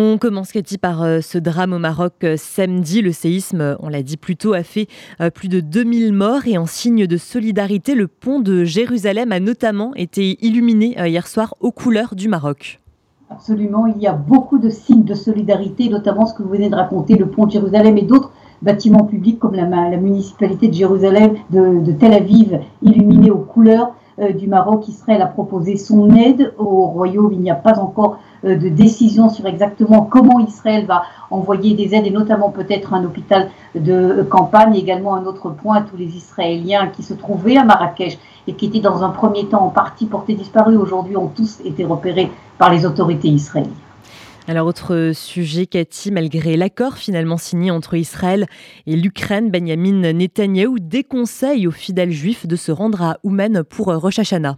[0.00, 3.02] On commence, Cathy, par euh, ce drame au Maroc euh, samedi.
[3.02, 4.86] Le séisme, euh, on l'a dit plus tôt, a fait
[5.34, 9.92] plus de 2000 morts et en signe de solidarité, le pont de Jérusalem a notamment
[9.96, 12.78] été illuminé hier soir aux couleurs du Maroc.
[13.28, 16.76] Absolument, il y a beaucoup de signes de solidarité, notamment ce que vous venez de
[16.76, 18.30] raconter, le pont de Jérusalem et d'autres
[18.62, 23.96] bâtiments publics comme la, municipalité de Jérusalem, de, Tel Aviv, illuminés aux couleurs
[24.38, 24.88] du Maroc.
[24.88, 27.32] Israël a proposé son aide au royaume.
[27.32, 31.94] Il n'y a pas encore euh, de décision sur exactement comment Israël va envoyer des
[31.94, 36.86] aides et notamment peut-être un hôpital de campagne, également un autre point, tous les Israéliens
[36.88, 40.34] qui se trouvaient à Marrakech et qui étaient dans un premier temps en partie portés
[40.34, 43.87] disparus, aujourd'hui ont tous été repérés par les autorités israéliennes.
[44.50, 48.46] Alors, autre sujet, Cathy, malgré l'accord finalement signé entre Israël
[48.86, 54.18] et l'Ukraine, Benjamin Netanyahou déconseille aux fidèles juifs de se rendre à Ouman pour Rosh
[54.18, 54.56] Hashanah.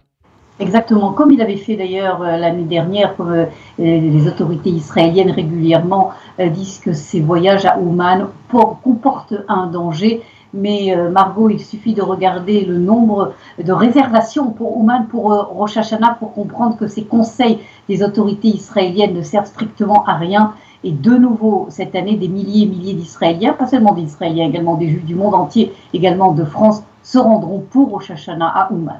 [0.61, 3.45] Exactement, comme il avait fait d'ailleurs euh, l'année dernière, comme euh,
[3.77, 10.21] les autorités israéliennes régulièrement euh, disent que ces voyages à Ouman comportent un danger.
[10.53, 16.17] Mais Margot, il suffit de regarder le nombre de réservations pour Ouman, pour Rosh Hashanah,
[16.19, 20.53] pour comprendre que ces conseils des autorités israéliennes ne servent strictement à rien.
[20.83, 24.89] Et de nouveau, cette année, des milliers et milliers d'Israéliens, pas seulement d'Israéliens, également des
[24.89, 28.99] Juifs du monde entier, également de France, se rendront pour Rosh Hashanah à Ouman.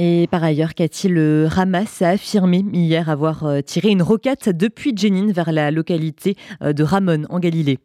[0.00, 4.96] Et par ailleurs, Cathy, le Hamas a affirmé hier avoir euh, tiré une roquette depuis
[4.96, 7.80] Jenin vers la localité euh, de Ramon en Galilée.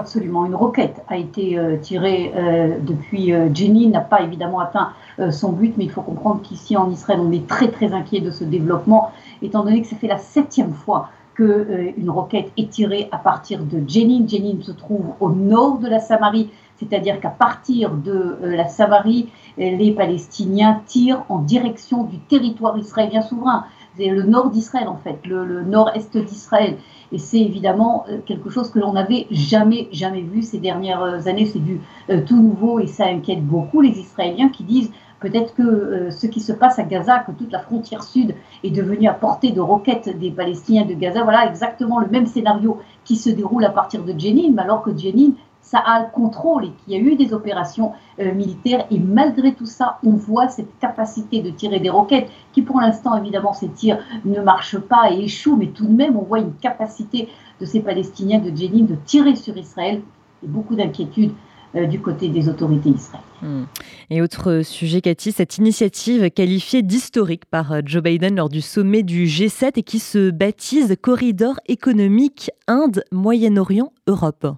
[0.00, 2.32] Absolument, une roquette a été euh, tirée
[2.80, 4.92] depuis Jenin, n'a pas évidemment atteint
[5.30, 8.30] son but, mais il faut comprendre qu'ici en Israël, on est très très inquiet de
[8.30, 9.12] ce développement,
[9.42, 13.82] étant donné que ça fait la septième fois qu'une roquette est tirée à partir de
[13.86, 14.26] Jenin.
[14.26, 19.28] Jenin se trouve au nord de la Samarie, c'est-à-dire qu'à partir de la Samarie,
[19.58, 23.64] les Palestiniens tirent en direction du territoire israélien souverain.
[23.96, 26.76] C'est le nord d'Israël en fait, le, nord-est d'Israël.
[27.12, 31.46] Et c'est évidemment euh, quelque chose que l'on n'avait jamais, jamais vu ces dernières années.
[31.46, 34.90] C'est du euh, tout nouveau et ça inquiète beaucoup les Israéliens qui disent
[35.20, 38.34] peut-être que euh, ce qui se passe à Gaza, que toute la frontière sud
[38.64, 42.78] est devenue à portée de roquettes des Palestiniens de Gaza, voilà exactement le même scénario
[43.04, 46.70] qui se déroule à partir de Jenin, alors que Jenin ça a le contrôle et
[46.70, 48.86] qu'il y a eu des opérations euh, militaires.
[48.90, 53.16] Et malgré tout ça, on voit cette capacité de tirer des roquettes qui, pour l'instant,
[53.16, 56.54] évidemment, ces tirs ne marchent pas et échouent, mais tout de même, on voit une
[56.54, 57.28] capacité
[57.60, 60.02] de ces Palestiniens de Jenin de tirer sur Israël
[60.42, 61.32] et beaucoup d'inquiétude
[61.76, 63.22] euh, du côté des autorités israéliennes.
[63.42, 63.64] Hmm.
[64.10, 69.04] Et autre sujet, Cathy, cette initiative qualifiée d'historique par euh, Joe Biden lors du sommet
[69.04, 74.48] du G7 et qui se baptise Corridor économique Inde, Moyen-Orient, Europe.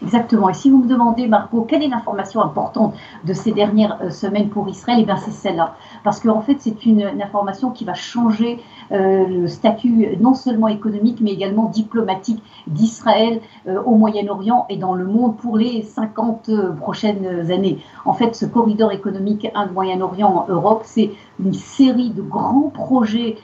[0.00, 0.48] Exactement.
[0.48, 2.94] Et si vous me demandez, Marco, quelle est l'information importante
[3.24, 5.74] de ces dernières euh, semaines pour Israël, eh bien c'est celle-là.
[6.04, 8.60] Parce qu'en fait, c'est une, information qui va changer
[8.92, 14.94] euh, le statut non seulement économique, mais également diplomatique d'Israël euh, au Moyen-Orient et dans
[14.94, 17.78] le monde pour les 50 prochaines années.
[18.04, 21.10] En fait, ce corridor économique Inde-Moyen-Orient-Europe, c'est
[21.40, 23.36] une série de grands projets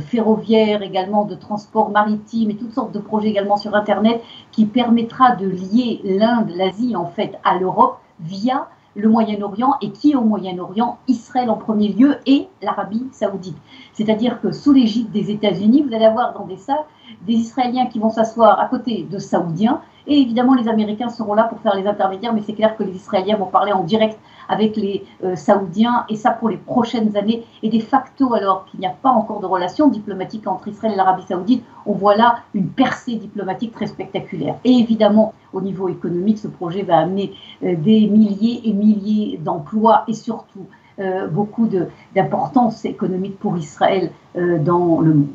[0.00, 4.22] ferroviaires, également de transport maritime et toutes sortes de projets également sur Internet
[4.52, 10.16] qui permettra de lier l'Inde, l'Asie en fait à l'Europe via le Moyen-Orient et qui
[10.16, 10.98] au Moyen-Orient?
[11.06, 13.56] Israël en premier lieu et l'Arabie saoudite.
[13.92, 16.84] C'est-à-dire que sous l'égide des États-Unis, vous allez avoir dans des salles
[17.26, 21.44] des Israéliens qui vont s'asseoir à côté de Saoudiens et évidemment les Américains seront là
[21.44, 24.18] pour faire les intermédiaires, mais c'est clair que les Israéliens vont parler en direct
[24.48, 27.44] avec les euh, Saoudiens et ça pour les prochaines années.
[27.62, 30.96] Et de facto, alors qu'il n'y a pas encore de relation diplomatique entre Israël et
[30.96, 34.56] l'Arabie saoudite, on voit là une percée diplomatique très spectaculaire.
[34.64, 37.32] Et évidemment, au niveau économique, ce projet va amener
[37.64, 40.66] euh, des milliers et milliers d'emplois et surtout
[41.00, 41.68] euh, beaucoup
[42.14, 45.28] d'importance économique pour Israël dans le monde.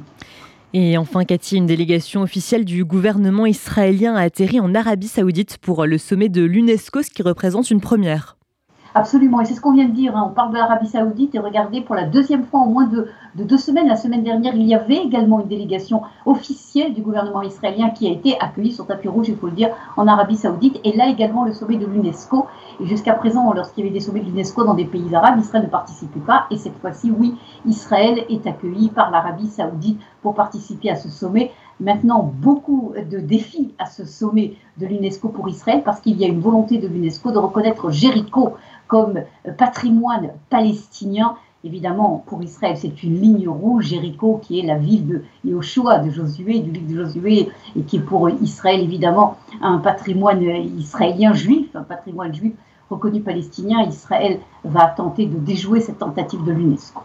[0.74, 5.86] Et enfin, Cathy, une délégation officielle du gouvernement israélien a atterri en Arabie saoudite pour
[5.86, 8.38] le sommet de l'UNESCO, ce qui représente une première.
[8.94, 10.18] Absolument, et c'est ce qu'on vient de dire.
[10.18, 10.28] Hein.
[10.30, 13.58] On parle de l'Arabie Saoudite et regardez, pour la deuxième fois en moins de, deux
[13.58, 18.08] semaines, la semaine dernière, il y avait également une délégation officielle du gouvernement israélien qui
[18.08, 20.82] a été accueillie sur tapis rouge, il faut le dire, en Arabie Saoudite.
[20.84, 22.48] Et là également le sommet de l'UNESCO.
[22.82, 25.64] Et jusqu'à présent, lorsqu'il y avait des sommets de l'UNESCO dans des pays arabes, Israël
[25.64, 26.48] ne participait pas.
[26.52, 27.36] Et cette fois-ci, oui,
[27.66, 31.52] Israël est accueilli par l'Arabie Saoudite pour participer à ce sommet
[31.82, 36.28] maintenant beaucoup de défis à ce sommet de l'UNESCO pour Israël parce qu'il y a
[36.28, 38.56] une volonté de l'UNESCO de reconnaître Jéricho
[38.92, 39.24] comme
[39.58, 41.36] patrimoine palestinien.
[41.64, 46.10] Évidemment, pour Israël, c'est une ligne rouge, Jéricho, qui est la ville de Yoshua, de
[46.10, 50.42] Josué, du livre de Josué, et qui est pour Israël, évidemment, un patrimoine
[50.78, 52.52] israélien juif, un patrimoine juif
[52.90, 53.82] reconnu palestinien.
[53.84, 57.00] Israël va tenter de déjouer cette tentative de l'UNESCO.